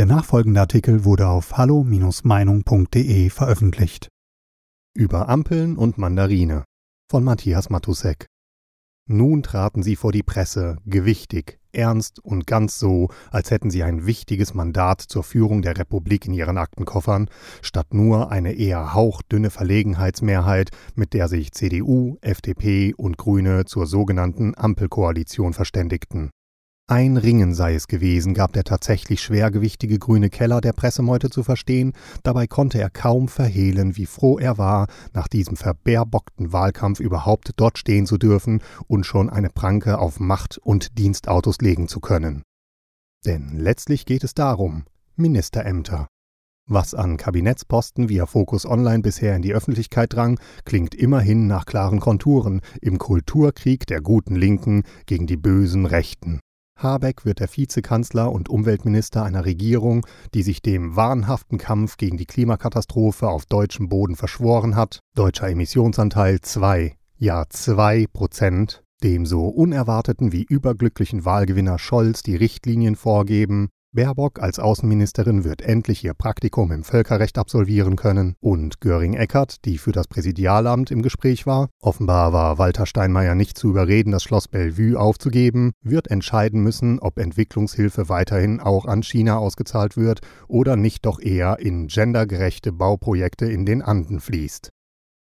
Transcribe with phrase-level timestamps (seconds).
[0.00, 4.08] Der nachfolgende Artikel wurde auf hallo-meinung.de veröffentlicht.
[4.94, 6.64] Über Ampeln und Mandarine
[7.10, 8.24] von Matthias Matusek.
[9.06, 14.06] Nun traten sie vor die Presse, gewichtig, ernst und ganz so, als hätten sie ein
[14.06, 17.28] wichtiges Mandat zur Führung der Republik in ihren Aktenkoffern,
[17.60, 24.54] statt nur eine eher hauchdünne Verlegenheitsmehrheit, mit der sich CDU, FDP und Grüne zur sogenannten
[24.56, 26.30] Ampelkoalition verständigten.
[26.90, 31.92] Ein Ringen sei es gewesen, gab der tatsächlich schwergewichtige grüne Keller der Pressemeute zu verstehen,
[32.24, 37.78] dabei konnte er kaum verhehlen, wie froh er war, nach diesem verbärbockten Wahlkampf überhaupt dort
[37.78, 42.42] stehen zu dürfen und schon eine Pranke auf Macht- und Dienstautos legen zu können.
[43.24, 44.82] Denn letztlich geht es darum,
[45.14, 46.08] Ministerämter.
[46.68, 52.00] Was an Kabinettsposten via Focus Online bisher in die Öffentlichkeit drang, klingt immerhin nach klaren
[52.00, 56.40] Konturen im Kulturkrieg der guten Linken gegen die bösen Rechten.
[56.82, 62.26] Habeck wird der Vizekanzler und Umweltminister einer Regierung, die sich dem wahnhaften Kampf gegen die
[62.26, 65.00] Klimakatastrophe auf deutschem Boden verschworen hat.
[65.14, 68.82] Deutscher Emissionsanteil 2, ja 2 Prozent.
[69.02, 76.04] Dem so unerwarteten wie überglücklichen Wahlgewinner Scholz die Richtlinien vorgeben, Baerbock als Außenministerin wird endlich
[76.04, 81.70] ihr Praktikum im Völkerrecht absolvieren können und Göring-Eckert, die für das Präsidialamt im Gespräch war,
[81.80, 87.18] offenbar war Walter Steinmeier nicht zu überreden, das Schloss Bellevue aufzugeben, wird entscheiden müssen, ob
[87.18, 93.66] Entwicklungshilfe weiterhin auch an China ausgezahlt wird oder nicht doch eher in gendergerechte Bauprojekte in
[93.66, 94.70] den Anden fließt.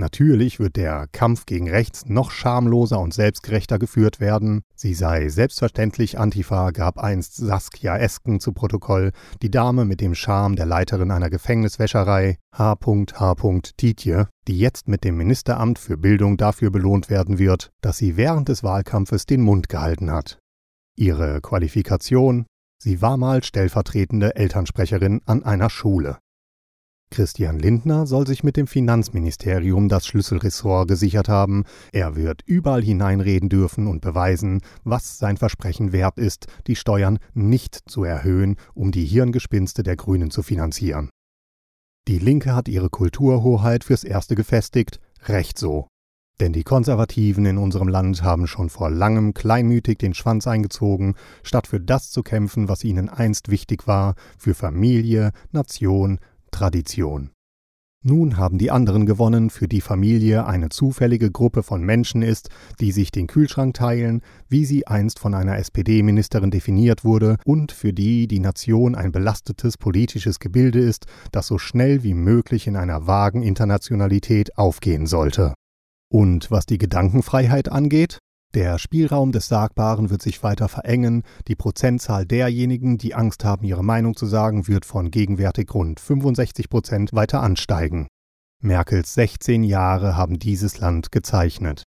[0.00, 4.62] Natürlich wird der Kampf gegen rechts noch schamloser und selbstgerechter geführt werden.
[4.74, 9.12] Sie sei selbstverständlich Antifa, gab einst Saskia Esken zu Protokoll,
[9.42, 13.60] die Dame mit dem Charme der Leiterin einer Gefängniswäscherei, H.H.
[13.76, 18.48] Tietje, die jetzt mit dem Ministeramt für Bildung dafür belohnt werden wird, dass sie während
[18.48, 20.38] des Wahlkampfes den Mund gehalten hat.
[20.96, 22.46] Ihre Qualifikation?
[22.82, 26.16] Sie war mal stellvertretende Elternsprecherin an einer Schule.
[27.10, 31.64] Christian Lindner soll sich mit dem Finanzministerium das Schlüsselressort gesichert haben.
[31.92, 37.90] Er wird überall hineinreden dürfen und beweisen, was sein Versprechen wert ist, die Steuern nicht
[37.90, 41.10] zu erhöhen, um die Hirngespinste der Grünen zu finanzieren.
[42.06, 45.88] Die Linke hat ihre Kulturhoheit fürs Erste gefestigt, recht so.
[46.40, 51.66] Denn die Konservativen in unserem Land haben schon vor langem kleinmütig den Schwanz eingezogen, statt
[51.66, 56.18] für das zu kämpfen, was ihnen einst wichtig war, für Familie, Nation,
[56.50, 57.30] Tradition.
[58.02, 62.48] Nun haben die anderen gewonnen, für die Familie eine zufällige Gruppe von Menschen ist,
[62.80, 67.92] die sich den Kühlschrank teilen, wie sie einst von einer SPD-Ministerin definiert wurde, und für
[67.92, 73.06] die die Nation ein belastetes politisches Gebilde ist, das so schnell wie möglich in einer
[73.06, 75.52] vagen Internationalität aufgehen sollte.
[76.10, 78.18] Und was die Gedankenfreiheit angeht,
[78.54, 83.84] der Spielraum des Sagbaren wird sich weiter verengen, die Prozentzahl derjenigen, die Angst haben, ihre
[83.84, 88.08] Meinung zu sagen, wird von gegenwärtig rund 65 Prozent weiter ansteigen.
[88.60, 91.84] Merkels 16 Jahre haben dieses Land gezeichnet.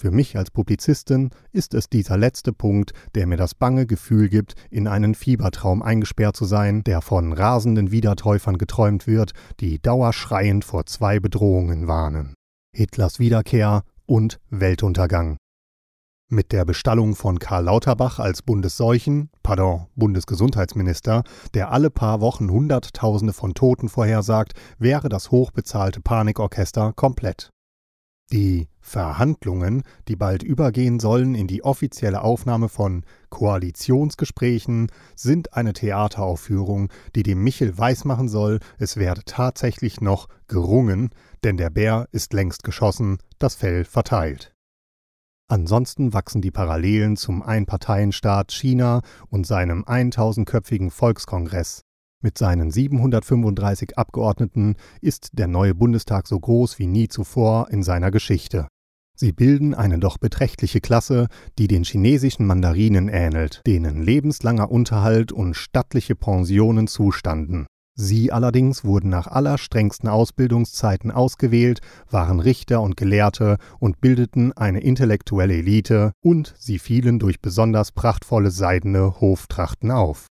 [0.00, 4.54] Für mich als Publizistin ist es dieser letzte Punkt, der mir das bange Gefühl gibt,
[4.70, 10.86] in einen Fiebertraum eingesperrt zu sein, der von rasenden Wiedertäufern geträumt wird, die dauerschreiend vor
[10.86, 12.34] zwei Bedrohungen warnen.
[12.72, 15.36] Hitlers Wiederkehr und Weltuntergang.
[16.30, 21.22] Mit der Bestallung von Karl Lauterbach als Bundesseuchen, pardon, Bundesgesundheitsminister,
[21.54, 27.48] der alle paar Wochen Hunderttausende von Toten vorhersagt, wäre das hochbezahlte Panikorchester komplett.
[28.30, 36.90] Die Verhandlungen, die bald übergehen sollen in die offizielle Aufnahme von Koalitionsgesprächen, sind eine Theateraufführung,
[37.14, 41.08] die dem Michel weismachen soll, es werde tatsächlich noch gerungen,
[41.42, 44.52] denn der Bär ist längst geschossen, das Fell verteilt.
[45.50, 49.00] Ansonsten wachsen die Parallelen zum Einparteienstaat China
[49.30, 51.84] und seinem 1000-köpfigen Volkskongress.
[52.20, 58.10] Mit seinen 735 Abgeordneten ist der neue Bundestag so groß wie nie zuvor in seiner
[58.10, 58.68] Geschichte.
[59.16, 65.54] Sie bilden eine doch beträchtliche Klasse, die den chinesischen Mandarinen ähnelt, denen lebenslanger Unterhalt und
[65.54, 67.66] stattliche Pensionen zustanden.
[68.00, 75.54] Sie allerdings wurden nach allerstrengsten Ausbildungszeiten ausgewählt, waren Richter und Gelehrte und bildeten eine intellektuelle
[75.54, 80.28] Elite, und sie fielen durch besonders prachtvolle seidene Hoftrachten auf.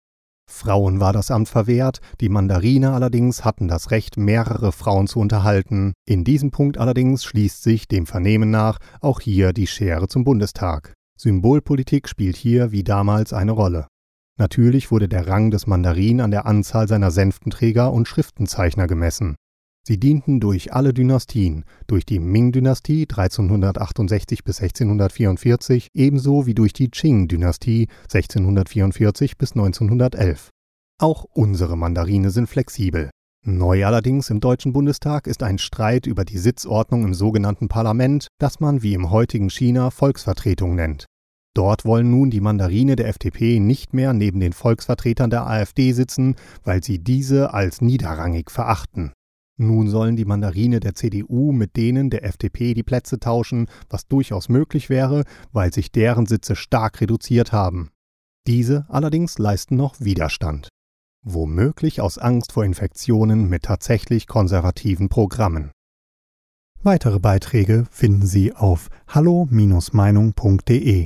[0.49, 5.93] Frauen war das Amt verwehrt, die Mandarine allerdings hatten das Recht, mehrere Frauen zu unterhalten.
[6.07, 10.93] In diesem Punkt allerdings schließt sich dem Vernehmen nach auch hier die Schere zum Bundestag.
[11.15, 13.85] Symbolpolitik spielt hier wie damals eine Rolle.
[14.41, 19.35] Natürlich wurde der Rang des Mandarin an der Anzahl seiner Sänftenträger und Schriftenzeichner gemessen.
[19.87, 26.89] Sie dienten durch alle Dynastien, durch die Ming-Dynastie 1368 bis 1644 ebenso wie durch die
[26.89, 30.49] Qing-Dynastie 1644 bis 1911.
[30.99, 33.11] Auch unsere Mandarine sind flexibel.
[33.45, 38.59] Neu allerdings im Deutschen Bundestag ist ein Streit über die Sitzordnung im sogenannten Parlament, das
[38.59, 41.05] man wie im heutigen China Volksvertretung nennt.
[41.53, 46.35] Dort wollen nun die Mandarine der FDP nicht mehr neben den Volksvertretern der AfD sitzen,
[46.63, 49.11] weil sie diese als niederrangig verachten.
[49.57, 54.49] Nun sollen die Mandarine der CDU mit denen der FDP die Plätze tauschen, was durchaus
[54.49, 57.89] möglich wäre, weil sich deren Sitze stark reduziert haben.
[58.47, 60.69] Diese allerdings leisten noch Widerstand
[61.23, 65.71] womöglich aus Angst vor Infektionen mit tatsächlich konservativen Programmen.
[66.83, 71.05] Weitere Beiträge finden Sie auf hallo-meinung.de.